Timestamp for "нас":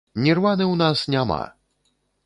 0.83-1.05